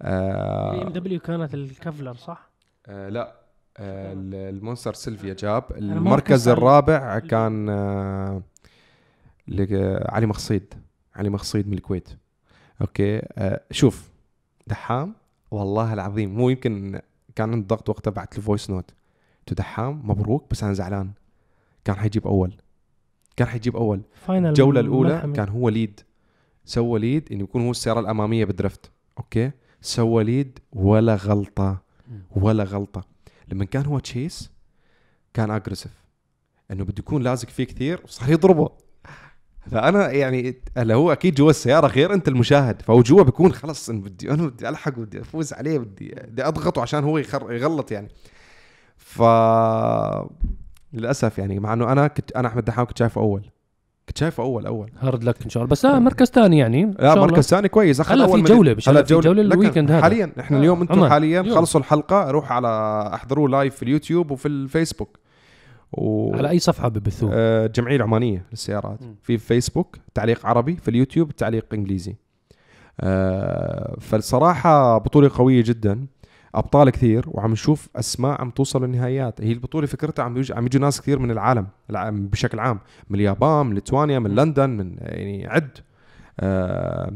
[0.00, 2.50] B آه، M W كانت ال Kevlar صح؟
[2.86, 3.34] آه، لا
[3.76, 5.64] آه، ال- Monster Silvia جاب.
[5.76, 8.42] المركز الرابع كان آه،
[10.08, 10.74] علي مخصيد
[11.16, 12.08] علي مخصيد من الكويت.
[12.80, 14.08] okay آه، شوف
[14.66, 15.14] دحام
[15.50, 17.00] والله العظيم مو يمكن
[17.34, 18.90] كان عندي ضغط وقتها بعت له voice note
[19.46, 21.10] to دحام مبروك بس أنا زعلان.
[21.84, 22.52] كان حيجيب أول.
[23.36, 24.00] كان حيجيب أول.
[24.28, 25.32] الجولة الأولى.
[25.36, 26.00] كان هو lead
[26.64, 28.90] سوى lead إنه يكون هو السيارة الأمامية بال drift.
[29.18, 31.82] Okay؟ سوى lead ولا غلطة
[32.36, 33.04] ولا غلطة.
[33.48, 34.50] لما كان هو chase
[35.34, 35.92] كان aggressive
[36.70, 38.70] إنه بده يكون لازق فيه كثير وصار يضربه.
[39.70, 42.82] فأنا يعني هلا هو أكيد جوا السيارة غير أنت المشاهد.
[42.82, 46.82] فهو جوا بيكون خلص إن بدي أنا بدي ألحق بدي أفوز عليه بدي بدي اضغطه
[46.82, 48.08] عشان هو يخر يغلط يعني.
[48.96, 49.22] ف
[50.92, 53.50] للأسف يعني مع إنه أنا كنت أنا أحمد دحام كنت شايفه أول.
[54.08, 54.90] كنت شايفه أول أول.
[55.00, 55.70] hard luck إن شاء الله.
[55.70, 56.82] بس آه مركز ثاني يعني.
[56.82, 57.14] إن لا.
[57.14, 58.00] مركز ثاني كويس.
[58.00, 58.32] أخذ هلا في
[58.88, 59.42] هلا في جولة.
[59.42, 60.02] لكن ال weekend هذا.
[60.02, 61.08] حاليا إحنا آه، اليوم أنتم.
[61.08, 61.42] حاليا.
[61.42, 62.30] خلصوا الحلقة.
[62.30, 62.68] روح على
[63.14, 65.18] احضروه live في اليوتيوب وفي الفيسبوك.
[65.92, 69.02] و على أي صفحة ببثوه آه، الجمعيه العمانية للسيارات.
[69.02, 69.14] مم.
[69.22, 70.76] في فيسبوك تعليق عربي.
[70.76, 72.16] في اليوتيوب تعليق إنجليزي.
[73.00, 76.06] آه، فالصراحة بطولة قوية جدا.
[76.54, 80.80] أبطال كثير وعم نشوف أسماء عم توصل للنهائيات هي البطولة فكرتها عم يجي عم يجوا
[80.80, 81.66] ناس كثير من العالم
[82.10, 82.80] بشكل عام
[83.10, 85.78] من اليابان من ليتوانيا من لندن من يعني عد
[86.40, 87.12] آه،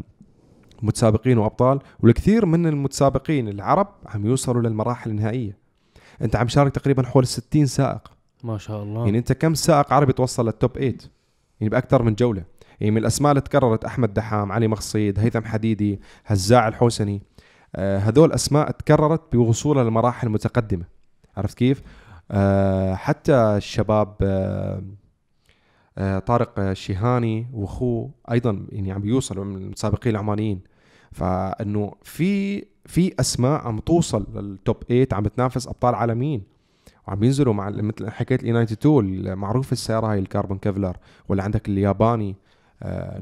[0.83, 1.79] متسابقين وأبطال.
[2.01, 5.57] والكثير من المتسابقين العرب عم يوصلوا للمراحل النهائية.
[6.23, 8.12] أنت عم شارك تقريبا حول 60 سائق.
[8.45, 9.05] ما شاء الله.
[9.05, 10.95] يعني أنت كم سائق عربي توصل لل top 8
[11.61, 12.45] يعني بأكثر من جولة.
[12.81, 17.23] يعني من الأسماء اللي تكررت أحمد دحام علي مخصيد هيثم حديدي هزاع الحوسني.
[17.77, 20.85] هذول أسماء تكررت بوصولها لمراحل متقدمه
[21.37, 21.83] عرفت كيف؟
[22.31, 24.83] آه حتى الشباب آه
[25.99, 30.61] آه طارق الشيهاني وأخوه أيضا يعني عم بيوصلوا من المتسابقين العمانيين.
[31.13, 36.43] فإنه في في أسماء عم توصل لل top 8 عم بتنافس أبطال عالميين.
[37.09, 40.97] وعم ينزلوا مع مثل حكيت ال E92 المعروف السيارة هاي ال carbon Kevlar
[41.29, 42.31] ولا عندك الياباني.
[42.31, 42.42] آه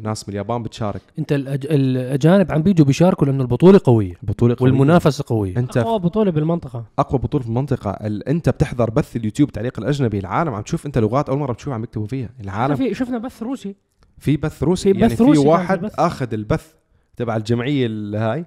[0.03, 1.01] ناس من اليابان بتشارك.
[1.19, 1.67] انت الأج...
[1.71, 4.15] الأجانب عم بيجوا بيشاركوا لأنه البطولة قوية.
[4.23, 4.73] بطولة قوية.
[4.73, 5.57] والمنافسة قوية.
[5.57, 6.85] أنت أقوى بطولة بالمنطقة.
[6.99, 7.91] أقوى بطولة في المنطقة.
[7.91, 8.29] ال...
[8.29, 10.19] أنت بتحضر بث اليوتيوب تعليق الأجنبي.
[10.19, 12.29] العالم عم تشوف أنت لغات أول مرة بتشوف عم يكتبوا فيها.
[12.41, 13.77] العالم في شفنا بث روسي.
[14.19, 14.93] في بث روسي.
[14.93, 16.01] في يعني بث في روسي كان واحد في بث.
[16.01, 16.73] آخذ البث
[17.17, 18.47] تبع الجمعية هاي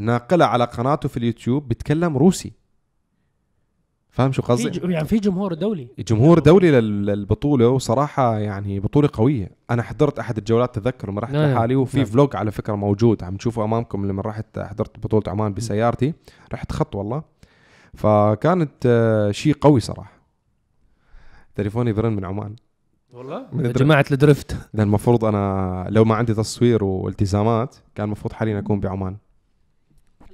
[0.00, 2.52] ناقلها على قناته في اليوتيوب بيتكلم روسي.
[4.12, 5.88] فاهم شو في قصدي؟ ج- يعني في جمهور دولي.
[5.98, 9.50] جمهور دولي لل- للبطولة وصراحة يعني بطولة قوية.
[9.70, 11.52] أنا حضرت أحد الجولات تذكر لما رحت نعم.
[11.52, 12.06] لحالي وفي نعم.
[12.06, 16.14] vlog على فكرة موجود عم تشوفه أمامكم لما رحت حضرت بطولة عمان بسيارتي.
[16.52, 17.22] رحت خط والله.
[17.94, 20.12] فكانت آه، شيء قوي صراحة.
[21.54, 22.56] تليفوني برن من عمان.
[23.12, 23.78] والله؟ من ال drift.
[23.82, 24.56] جماعة ال drift.
[24.74, 29.16] لأن المفروض أنا لو ما عندي تصوير والتزامات كان المفروض حاليا أكون بعمان.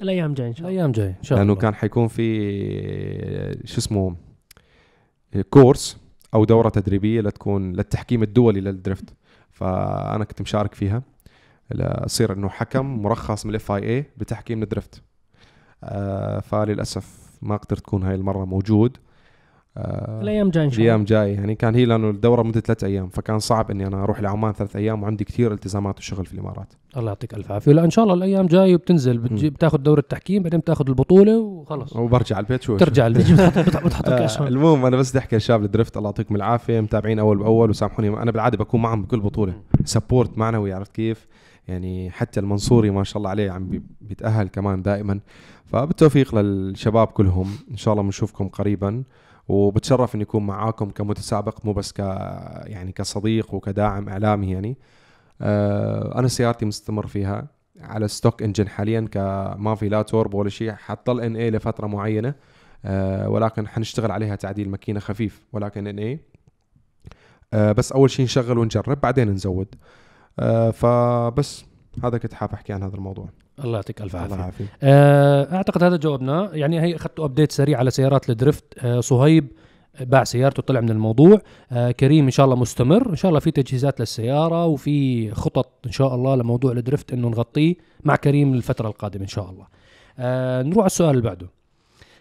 [0.02, 0.70] الأيام جاية إن شاء الله.
[0.70, 1.62] الأيام جاي إن شاء لأنه الله.
[1.62, 4.16] كان حيكون في شو اسمه
[5.50, 5.98] course
[6.34, 9.14] أو دورة تدريبية لتكون للتحكيم الدولي لل drift
[9.50, 11.02] فأنا كنت مشارك فيها.
[11.70, 15.02] لأصير إنه حكم مرخص من ال FIA بتحكيم ال drift
[15.84, 18.96] آه فللأسف ما قدرت تكون هاي المرة موجود.
[19.80, 21.06] آه الأيام جاية إن شاء الأيام الله.
[21.06, 24.52] جاي يعني كان هي لأنه الدورة مدة ثلاث أيام فكان صعب إني أنا أروح لعمان
[24.52, 26.72] ثلاث أيام وعندي كثير التزامات وشغل في الإمارات.
[26.96, 27.72] الله يعطيك ألف عافية.
[27.72, 29.18] لا إن شاء الله الأيام جاي وبتنزل.
[29.18, 33.32] بتجي بتاخذ دورة التحكيم بعدين بتاخذ البطولة وخلص وبرجع البيت شو ترجع البيت.
[33.68, 35.96] بتحط- آه، المهم أنا بس بدي أحكي لشباب ال drift.
[35.96, 36.80] الله يعطيكم العافية.
[36.80, 39.54] متابعين أول بأول وسامحوني أنا بالعادة بكون معهم بكل بطولة.
[39.84, 41.26] support معنوي عرفت كيف؟
[41.68, 45.20] يعني حتى المنصوري ما شاء الله عليه عم بي- بيتأهل كمان دائما.
[45.66, 47.46] فبالتوفيق للشباب كلهم.
[47.70, 49.02] إن شاء الله بنشوفكم قريبا.
[49.48, 54.76] وبتشرف إني أكون معاكم كمتسابق مو بس ك يعني كصديق وكداعم إعلامي يعني.
[55.42, 57.48] آه أنا سيارتي مستمر فيها
[57.80, 62.34] على stock engine حاليا كما في لا توربو ولا شيء حتضل NA لفترة معينة.
[62.84, 66.20] آه ولكن حنشتغل عليها تعديل ماكينة خفيف ولكن NA
[67.52, 69.74] آه بس أول شيء نشغل ونجرب بعدين نزود.
[70.72, 71.64] فبس
[72.04, 73.28] هذا كنت حاب أحكي عن هذا الموضوع.
[73.64, 74.42] الله يعطيك ألف الله عافية.
[74.42, 74.68] يعافيك.
[74.82, 78.64] آه، أعتقد هذا جاوبنا يعني هي أخذتوا update سريع على سيارات ال drift.
[78.78, 79.48] آه، صهيب
[80.00, 81.40] باع سيارته طلع من الموضوع.
[81.72, 83.10] آه كريم إن شاء الله مستمر.
[83.10, 87.28] إن شاء الله في تجهيزات للسيارة وفي خطط إن شاء الله لموضوع ال drift إنه
[87.28, 89.66] نغطيه مع كريم الفترة القادمة إن شاء الله.
[90.18, 91.46] آه نروح على السؤال اللي بعده.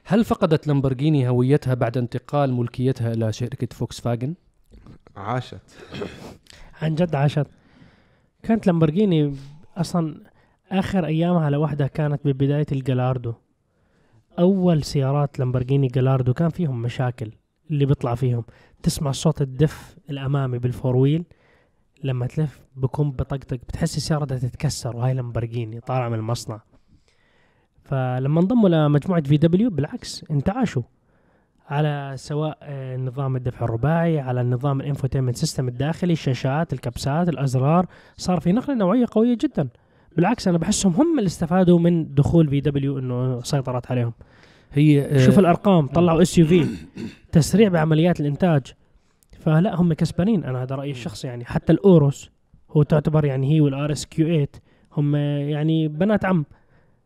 [0.03, 4.33] هل فقدت لامبرجيني هويتها بعد انتقال ملكيتها إلى شركة فوكس فاجن
[5.15, 5.61] عاشت.
[6.81, 7.47] عن جد عاشت.
[8.43, 9.35] كانت لامبرجيني
[9.77, 10.21] أصلا
[10.71, 13.33] آخر ايامها لوحدها كانت ببداية الجلاردو
[14.39, 17.31] أول سيارات لامبرجيني جلاردو كان فيهم مشاكل
[17.71, 18.43] اللي بيطلع فيهم.
[18.83, 21.23] تسمع صوت الدفع الأمامي بال four wheel.
[22.03, 26.61] لما تلف بكون بطقطق بتحس السيارة بدها تتكسر وهاي لامبرجيني طالعة من المصنع.
[27.83, 30.83] فلما انضموا لمجموعة VW بالعكس انتعشوا
[31.69, 37.85] على سواء آه، نظام الدفع الرباعي على النظام ال infotainment system الداخلي الشاشات الكبسات الأزرار.
[38.17, 39.69] صار في نقلة نوعية قوية جدا.
[40.15, 44.13] بالعكس أنا بحسهم هم اللي استفادوا من دخول VW إنه سيطرت عليهم.
[44.71, 46.67] هي آه شوف الأرقام طلعوا SUV
[47.31, 48.73] تسريع بعمليات الإنتاج.
[49.39, 50.43] فهلا هم كسبانين.
[50.43, 51.45] أنا هذا رأيي الشخصي يعني.
[51.45, 52.29] حتى الأوروس
[52.71, 54.47] هو تعتبر يعني هي وال RS Q8
[54.97, 55.15] هم
[55.49, 56.45] يعني بنات عم.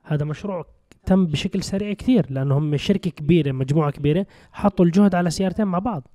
[0.03, 0.65] هذا مشروع
[1.05, 5.79] تم بشكل سريع كثير لأنه هم شركة كبيرة مجموعة كبيرة حطوا الجهد على سيارتين مع
[5.79, 6.07] بعض.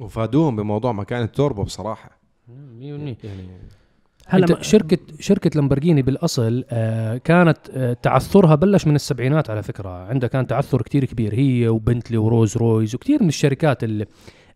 [0.00, 2.10] وفادوهم بموضوع مكان التوربو بصراحة.
[2.48, 3.16] 100% يعني
[4.28, 9.88] هلا شركه شركة لامبرجيني بالأصل آه كانت آه تعثرها بلش من السبعينات على فكرة.
[9.88, 14.06] عندها كان تعثر كتير كبير هي وبنتلي ورولز رويس وكثير من الشركات اللي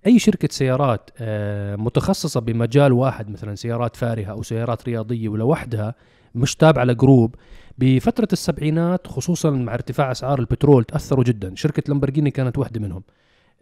[0.07, 5.95] أي شركة سيارات آه متخصصة بمجال واحد مثلا سيارات فارهة أو سيارات رياضية ولوحدها
[6.35, 7.35] مش تابعة ل group
[7.79, 11.55] بفترة السبعينات خصوصا مع ارتفاع أسعار البترول تأثروا جدا.
[11.55, 13.03] شركة لامبرجيني كانت واحدة منهم.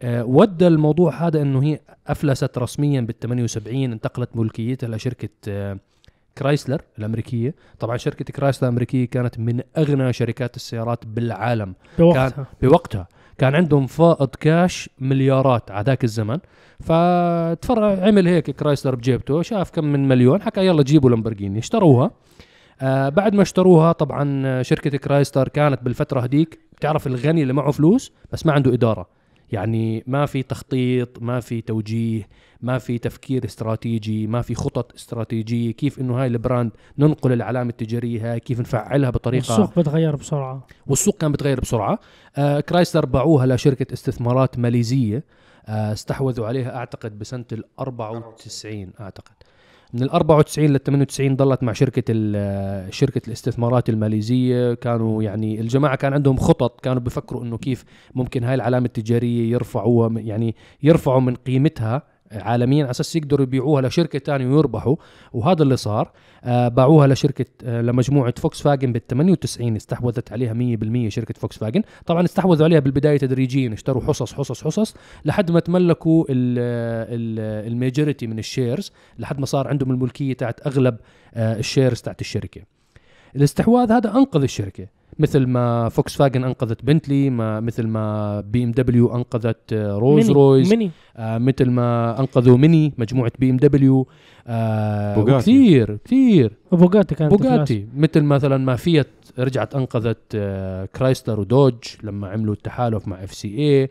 [0.05, 5.29] وأدى الموضوع هذا إنه هي أفلست رسميا بال 78 انتقلت ملكيتها لشركة
[6.37, 7.55] كرايسلر الأمريكية.
[7.79, 11.75] طبعا شركة كرايسلر الأمريكية كانت من أغنى شركات السيارات بالعالم.
[11.99, 12.47] بوقتها.
[12.61, 13.07] بوقتها.
[13.37, 16.39] كان عندهم فائض كاش مليارات على ذاك الزمن.
[16.79, 22.11] فتفرع عمل هيك كرايسلر بجيبته شاف كم من مليون حكى يلا جيبوا لامبرجيني اشتروها.
[22.81, 28.11] آه بعد ما اشتروها طبعا شركة كرايسلر كانت بالفترة هديك بتعرف الغني اللي معه فلوس
[28.31, 29.07] بس ما عنده إدارة.
[29.51, 32.27] يعني ما في تخطيط ما في توجيه.
[32.65, 37.69] ما في تفكير استراتيجي ما في خطط استراتيجية كيف إنه هاي ال brand ننقل العلامة
[37.69, 40.67] التجارية هاي كيف نفعلها بطريقة السوق بتغير بسرعة.
[40.87, 41.99] والسوق كان بتغير بسرعة.
[42.37, 45.23] آه كرايسلر باعوها لشركة استثمارات ماليزية.
[45.67, 49.33] آه استحوذوا عليها أعتقد بسنة ال 94 أعتقد.
[49.93, 54.73] من ال 94 لل 98 ضلت مع شركة ال- شركة الاستثمارات الماليزية.
[54.73, 60.09] كانوا يعني الجماعة كان عندهم خطط كانوا بيفكروا إنه كيف ممكن هاي العلامة التجارية يرفعوها
[60.19, 64.95] يعني يرفعوا من قيمتها عالميا على أساس يقدروا يبيعوها لشركة ثانية ويربحوا.
[65.33, 66.11] وهذا اللي صار
[66.43, 70.53] آه باعوها لشركة آه لمجموعة فوكس فاجن بال 98 استحوذت عليها
[71.07, 75.59] 100% شركة فوكس فاجن طبعا استحوذوا عليها بالبداية تدريجيا اشتروا حصص حصص حصص لحد ما
[75.59, 76.25] تملكوا
[77.67, 80.97] ال majority من ال shares لحد ما صار عندهم الملكية تاعت أغلب
[81.33, 82.61] آه ال shares تاعت الشركة.
[83.35, 84.87] الاستحواذ هذا أنقذ الشركة.
[85.19, 90.23] مثل ما فوكس فاجن أنقذت بنتلي ما مثل ما بي إم دبليو أنقذت آه، روز
[90.23, 90.91] ميني رويز ميني.
[91.17, 94.07] آه مثل ما أنقذوا ميني مجموعة بي إم دبليو
[94.47, 95.41] آه بوغاتي.
[95.41, 96.53] كثير كثير.
[96.71, 97.33] بوغاتي كانت.
[97.33, 97.87] بوغاتي.
[97.95, 99.07] مثل مثلا ما فيات
[99.39, 103.89] رجعت أنقذت آه كرايسلر ودوج لما عملوا التحالف مع FCA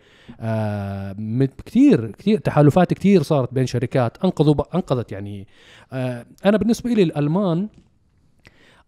[1.67, 5.47] كثير كثير تحالفات كثير صارت بين شركات أنقذوا أنقذت يعني.
[5.93, 7.69] آه أنا بالنسبة لي الألمان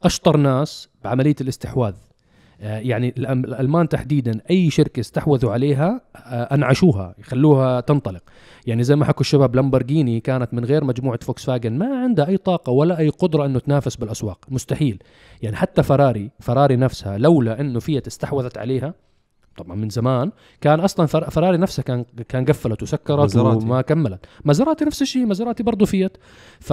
[0.03, 1.95] أشطر ناس بعملية الاستحواذ.
[1.95, 2.16] آه،
[2.61, 8.23] يعني الأم- الألمان تحديدا أي شركة استحوذوا عليها آه، أنعشوها يخلوها تنطلق.
[8.67, 12.37] يعني زي ما حكوا الشباب لامبرجيني كانت من غير مجموعة فوكس فاجن ما عندها أي
[12.37, 14.39] طاقة ولا أي قدرة إنه تنافس بالأسواق.
[14.49, 15.03] مستحيل.
[15.43, 18.95] يعني حتى فراري فراري نفسها لولا إنه فيات استحوذت عليها
[19.57, 23.65] طبعا من زمان كان أصلا فر- فراري نفسها كان كان قفلت وسكرت مازراتي.
[23.65, 24.27] وما كملت.
[24.45, 26.17] مازراتي نفس الشيء مازراتي برضه فيات.
[26.61, 26.73] ف...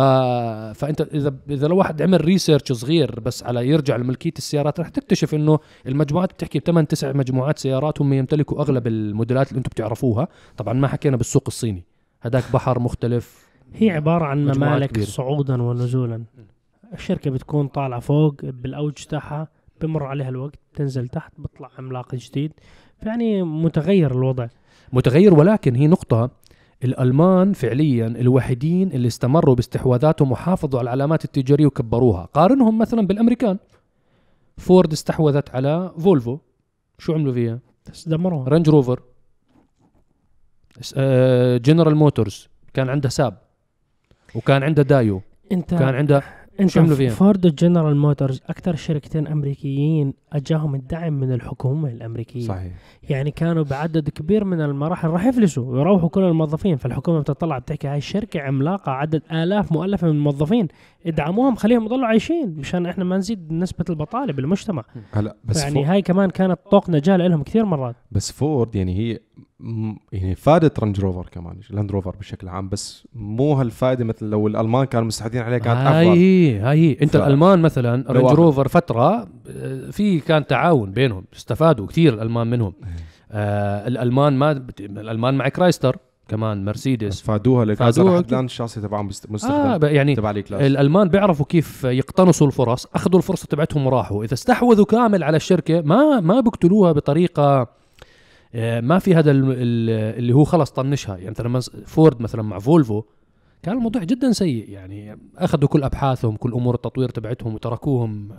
[0.79, 5.33] فأنت إذا إذا لو واحد عمل research صغير بس على يرجع لملكية السيارات رح تكتشف
[5.35, 10.27] إنه المجموعات بتحكي بثمان تسع مجموعات سيارات هم يمتلكوا أغلب الموديلات اللي أنتم بتعرفوها.
[10.57, 11.83] طبعا ما حكينا بالسوق الصيني.
[12.21, 13.47] هذاك بحر مختلف.
[13.73, 15.03] هي عبارة عن ممالك.
[15.03, 16.23] صعودا ونزولا.
[16.93, 19.47] الشركة بتكون طالعة فوق بالأوج تاعها.
[19.85, 22.53] بمر عليها الوقت تنزل تحت بيطلع عملاق جديد.
[23.03, 24.47] يعني متغير الوضع.
[24.93, 26.31] متغير ولكن هي نقطة
[26.83, 32.25] الألمان فعليا الوحيدين اللي استمروا باستحواذاتهم وحافظوا على العلامات التجارية وكبروها.
[32.25, 33.57] قارنهم مثلا بالأمريكان.
[34.57, 36.37] فورد استحوذت على فولفو.
[36.97, 37.59] شو عملوا فيها؟
[37.91, 38.99] بس دمروها رانج روفر
[40.95, 42.47] آه، جنرال موتورز.
[42.73, 43.37] كان عندها ساب.
[44.35, 45.21] وكان عندها دايو.
[45.51, 51.89] انت كان عندها انت فيها؟ فورد وجنرال موتورز أكثر شركتين أمريكيين أجاهم الدعم من الحكومة
[51.89, 52.47] الأمريكية.
[52.47, 52.73] صحيح.
[53.09, 56.77] يعني كانوا بعدد كبير من المراحل راح يفلسوا ويروحوا كل الموظفين.
[56.77, 60.67] فالحكومة بتطلع بتحكي هاي الشركة عملاقة عدد آلاف مؤلفة من الموظفين
[61.05, 64.83] ادعموهم خليهم يضلوا عايشين مشان إحنا ما نزيد نسبة البطالة بالمجتمع.
[65.11, 67.95] هلا بس يعني يعني هاي كمان كانت طوق نجاة لهم كثير مرات.
[68.11, 69.19] بس فورد يعني هي
[70.11, 74.85] يعني فادت رانج روفر كمان لاند روفر بشكل عام بس مو هالفائدة مثل لو الألمان
[74.85, 76.17] كانوا مستحوذين عليها كانت هاي أفضل.
[76.19, 76.79] هي هاي.
[76.91, 82.13] هي أنت ف- الألمان مثلا أخذ- روفر فترة آه، في كان تعاون بينهم استفادوا كثير
[82.13, 82.73] الألمان منهم.
[83.31, 89.09] آه الألمان ما الألمان مع كرايسلر كمان مرسيدس فادوها فادوها لحد الان الشاصي تبعهم آه
[89.29, 94.23] مستخدم ب- يعني تبع الألمان بيعرفوا كيف يقتنصوا الفرص أخذوا الفرصة تبعتهم وراحوا.
[94.23, 97.67] إذا استحوذوا كامل على الشركة ما ما بيقتلوها بطريقة آه،
[98.81, 101.17] ما في هذا ال- ال- اللي هو خلص طنشها.
[101.17, 103.03] يعني مثلا فورد مثلا مع فولفو
[103.63, 104.69] كان الموضوع جدا سيء.
[104.69, 108.29] يعني أخذوا كل أبحاثهم كل أمور التطوير تبعتهم وتركوهم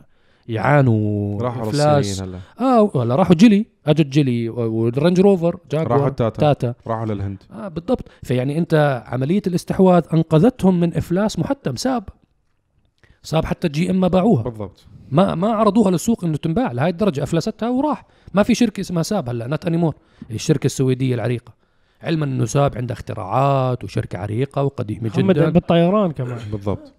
[0.48, 1.40] يعانوا.
[1.42, 1.72] راحوا.
[1.72, 2.38] للصينيين هلا.
[2.60, 3.66] آه ولا راحوا جيلي.
[3.86, 6.52] أجت جيلي و- والرانج روفر راحوا جاكوار تاتا.
[6.52, 6.74] تاتا.
[6.86, 7.42] راحوا للهند.
[7.52, 8.08] آه بالضبط.
[8.22, 12.04] فيعني أنت عملية الاستحواذ أنقذتهم من إفلاس محتم ساب.
[13.24, 14.42] ساب حتى ال GM ما باعوها.
[14.42, 14.86] بالضبط.
[15.10, 18.06] ما ما عرضوها للسوق إنه تنباع لهي الدرجة أفلستها وراح.
[18.34, 19.94] ما في شركة اسمها ساب هلا not anymore
[20.30, 21.52] الشركة السويدية العريقة.
[22.02, 25.50] علما إنه ساب عندها اختراعات وشركة عريقة وقديمه جدا.
[25.50, 26.38] بالطيران كمان.
[26.52, 26.92] بالضبط.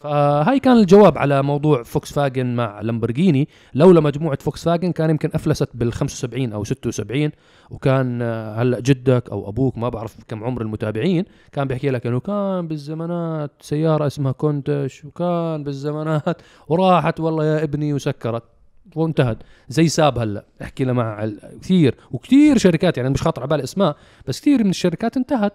[0.00, 3.48] فهاي كان الجواب على موضوع فوكس فاجن مع لامبورجيني.
[3.74, 7.30] لولا مجموعة فوكس فاجن كان يمكن أفلست بال 75 أو 76
[7.70, 12.20] وكان آه، هلا جدك أو أبوك ما بعرف كم عمر المتابعين كان بيحكي لك إنه
[12.20, 18.57] كان بالزمانات سيارة اسمها كونتاش وكان بالزمانات وراحت والله يا ابني وسكرت.
[18.94, 19.38] وانتهت.
[19.68, 21.30] زي ساب هلا احكي له مع
[21.62, 23.96] كثير وكثير شركات يعني مش خاطر على بالي اسماء
[24.26, 25.54] بس كثير من الشركات انتهت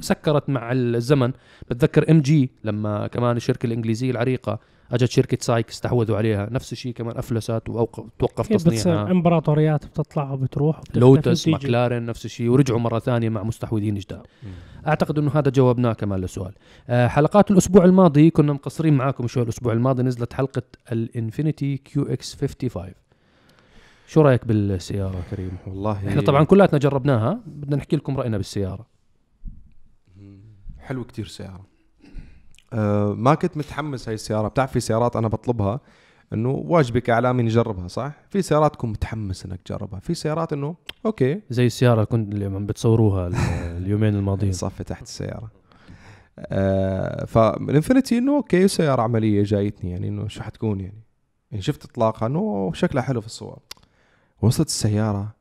[0.00, 1.32] سكرت مع الزمن.
[1.70, 4.58] بتذكر MG لما كمان الشركة الإنجليزية العريقة
[4.94, 6.48] أجت شركة سايك استحوذوا عليها.
[6.50, 9.10] نفس الشيء كمان افلست وتوقف تصنيعها.
[9.10, 11.48] إمبراطوريات بتطلع وبتروح لوتس.
[11.48, 14.26] ماكلارين نفس الشيء ورجعوا مرة ثانية مع مستحوذين جداد.
[14.86, 16.52] أعتقد إنه هذا جاوبناه كمان للسؤال
[16.88, 19.42] أه حلقات الأسبوع الماضي كنا مقصرين معاكم شوي.
[19.42, 22.92] الأسبوع الماضي نزلت حلقة الإنفينيتي QX 55
[24.06, 27.40] شو رأيك بالسيارة كريم؟ والله إحنا طبعا كلاتنا جربناها.
[27.46, 28.86] بدنا نحكي لكم رأينا بالسيارة.
[30.78, 31.73] حلو كتير سيارة.
[32.74, 34.48] أه ما كنت متحمس هاي السيارة.
[34.48, 35.80] بتعرف في سيارات أنا بطلبها
[36.32, 40.74] إنه واجبي كإعلامي نجربها صح؟ في سيارات تكون متحمس إنك تجربها، في سيارات إنه
[41.06, 41.40] okay.
[41.50, 43.34] زي السيارة كنت اللي عم بتصوروها ال-
[43.82, 44.52] اليومين الماضيين.
[44.52, 45.50] صفي تحت السيارة.
[46.38, 51.02] أه فالانفينيتي إنه okay سيارة عملية جايتني يعني إنه شو حتكون يعني.
[51.50, 53.58] يعني شفت إطلاقها إنه شكلها حلو في الصور.
[54.42, 55.34] وصلت السيارة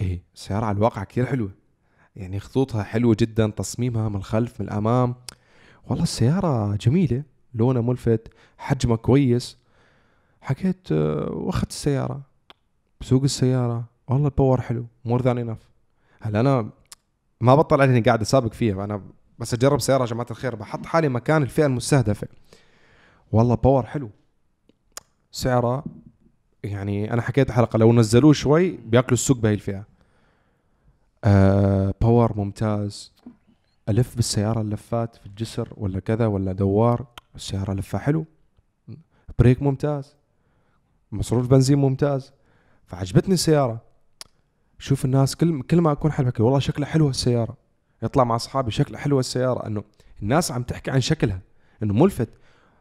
[0.00, 1.50] إيه السيارة على الواقع كثير حلوة.
[2.16, 5.14] يعني خطوطها حلوة جدا تصميمها من الخلف من الأمام.
[5.86, 7.22] والله السيارة جميلة
[7.54, 9.56] لونها ملفت حجمها كويس.
[10.40, 12.20] حكيت آه، وأخذت السيارة.
[13.00, 13.84] بسوق السيارة.
[14.08, 15.58] والله ال power حلو more than enough
[16.20, 16.70] هلا أنا
[17.40, 19.02] ما بطل إني قاعد أسابق فيها أنا
[19.38, 20.54] بس أجرب سيارة يا جماعة الخير.
[20.54, 22.28] بحط حالي مكان الفئة المستهدفة.
[23.32, 24.10] والله power حلو.
[25.32, 25.84] سعره
[26.64, 29.84] يعني أنا حكيت حلقة لو نزلوه شوي بياكلوا السوق بهي الفئة.
[31.24, 33.12] آه power ممتاز.
[33.88, 38.24] ألف بالسيارة اللفات في الجسر ولا كذا ولا دوار السيارة لفها حلو.
[39.38, 40.16] brake ممتاز.
[41.12, 42.32] مصروف بنزين ممتاز.
[42.86, 43.80] فعجبتني السيارة.
[44.78, 47.56] شوف الناس كل كل ما أكون حلو والله شكلها حلوة السيارة.
[48.02, 49.84] يطلع مع أصحابي شكلها حلوة السيارة إنه
[50.22, 51.40] الناس عم تحكي عن شكلها
[51.82, 52.28] إنه ملفت.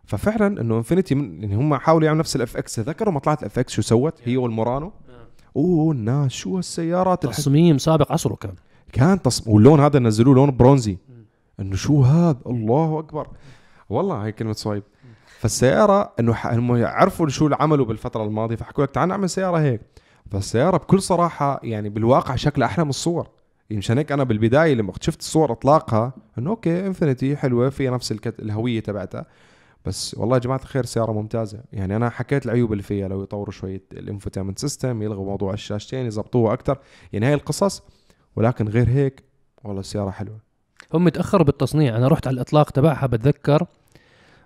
[0.06, 2.76] ففعلا إنه انفينيتي من يعني هم حاولوا يعملوا نفس ال FX.
[2.76, 4.92] تذكروا ما طلعت ال FX شو سوت؟ هي والمورانو؟
[5.56, 8.56] أوه الناس شو هالسيارات تصميم سابق عصره كان.
[8.94, 10.98] كان تصميم واللون هذا نزلوه لون برونزي.
[11.60, 13.28] إنه شو هذا؟ الله أكبر.
[13.90, 14.84] والله هاي كلمة صهيب
[15.40, 19.58] فالسيارة إنه ح- هم عرفوا شو اللي عملوا بالفترة الماضية فحكوا لك تعال نعمل سيارة
[19.58, 19.82] هيك.
[20.32, 23.28] فالسيارة بكل صراحة يعني بالواقع شكلها أحلى من الصور.
[23.72, 28.40] مشان هيك أنا بالبداية لما شفت الصور إطلاقها إنه okay إنفينيتي حلوة فيها نفس الكت...
[28.40, 29.26] الهوية تبعتها.
[29.86, 31.60] بس والله يا جماعة الخير سيارة ممتازة.
[31.74, 36.06] يعني أنا حكيت العيوب اللي فيها لو يطوروا شوية ال infotainment system يلغوا موضوع الشاشتين
[36.06, 36.78] يظبطوها أكثر
[37.14, 37.84] يعني هاي القصص
[38.40, 39.24] ولكن غير هيك
[39.64, 40.40] والله السيارة حلوة.
[40.94, 41.98] هم تأخروا بالتصنيع.
[41.98, 43.66] أنا رحت على الإطلاق تبعها بتذكر.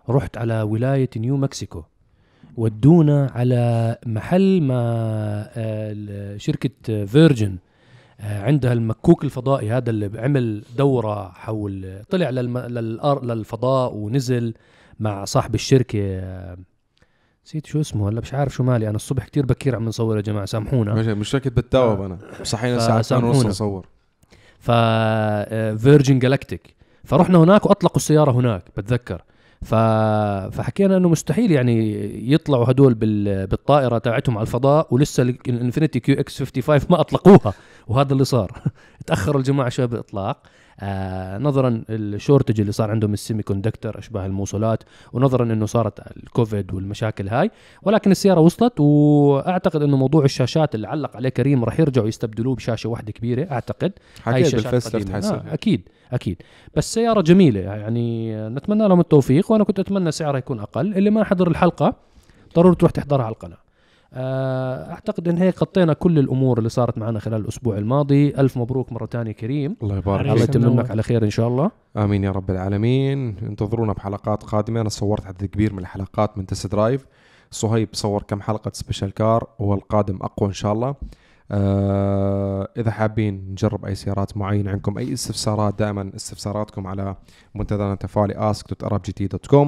[0.10, 1.84] رحت على ولاية نيو مكسيكو.
[2.58, 4.82] ودونا على محل ما
[5.56, 7.58] آه، شركة فيرجن.
[8.20, 12.30] آه، عندها المكوك الفضائي هذا اللي عمل دورة حول طلع.
[12.30, 14.54] للفضاء ونزل
[15.00, 16.58] مع صاحب الشركة آه،
[17.46, 18.88] نسيت شو اسمه هلا مش عارف شو مالي.
[18.88, 20.94] أنا الصبح كتير بكير عم نصور يا جماعة سامحونا.
[20.94, 23.46] مش مش بتتوب أنا صحينا الساعة 2 ونص.
[23.46, 23.86] نصور
[24.60, 24.72] ف
[25.82, 29.22] Virgin Galactic فرحنا هناك وأطلقوا السيارة هناك بتذكر.
[29.62, 29.76] ف...
[30.56, 31.94] فحكينا إنه مستحيل يعني
[32.34, 33.48] يطلعوا هدول بال...
[33.48, 37.54] بالطائرة تاعتهم على الفضاء ولسه ال- الانفينيتي QX 55 ما أطلقوها.
[37.88, 38.52] وهذا اللي صار.
[39.08, 40.42] تأخروا الجماعة شوي بالإطلاق.
[40.80, 44.84] آه نظرا ال shortage اللي صار عندهم ال semiconductor أشباه الموصلات
[45.14, 47.52] ونظرا إنه صارت الكوفيد والمشاكل هاي.
[47.84, 52.90] ولكن السيارة وصلت وأعتقد إنه موضوع الشاشات اللي علق عليه كريم راح يرجعوا يستبدلوه بشاشة
[52.90, 53.92] واحدة كبيرة أعتقد.
[54.24, 56.42] هاي الشاشات آه أكيد أكيد.
[56.76, 60.98] بس سيارة جميلة يعني نتمنى لهم التوفيق وأنا كنت أتمنى سعرها يكون أقل.
[60.98, 61.96] اللي ما حضر الحلقة
[62.56, 63.63] ضروري تروح تحضرها على القناة.
[64.16, 68.36] أعتقد إن هيك غطينا كل الأمور اللي صارت معنا خلال الأسبوع الماضي.
[68.38, 69.78] ألف مبروك مرة ثانية كريم.
[69.84, 70.22] الله يبارك.
[70.22, 70.50] الله فيك.
[70.50, 70.84] يتمم منور.
[70.84, 71.72] لك على خير إن شاء الله.
[71.98, 73.38] آمين يا رب العالمين.
[73.42, 74.82] انتظرونا بحلقات قادمة.
[74.82, 77.06] أنا صورت عدد كبير من الحلقات من test drive
[77.52, 80.96] صهيب صور كم حلقة special car والقادم أقوى إن شاء الله.
[81.52, 87.16] آه إذا حابين نجرب أي سيارات معينة عندكم أي استفسارات دائما استفساراتكم على
[87.56, 89.68] منتدانا التفاعلي ask.arabgt.com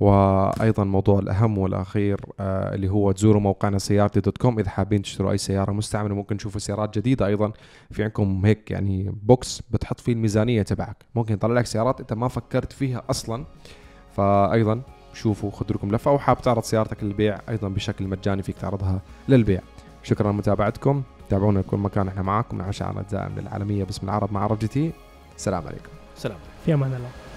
[0.00, 5.32] وأيضا موضوع الأهم والأخير آه اللي هو تزوروا موقعنا سيارتي dot com إذا حابين تشتروا
[5.32, 7.52] أي سيارة مستعملة ممكن تشوفوا سيارات جديدة أيضا
[7.90, 10.96] في عندكم هيك يعني box بتحط فيه الميزانية تبعك.
[11.14, 13.44] ممكن يطلع لك سيارات أنت ما فكرت فيها أصلا.
[14.12, 14.82] فايضا
[15.14, 19.60] شوفوا خذوا لكم لفة أو حاب تعرض سيارتك للبيع أيضا بشكل مجاني فيك تعرضها للبيع.
[20.02, 24.32] شكرا لمتابعتكم تابعونا في كل مكان إحنا معاكم من عشاء على الدائم للعالميه باسم العرب
[24.32, 24.92] مع عرب جي تي.
[25.36, 25.90] السلام عليكم.
[26.16, 27.29] سلام في أمان الله.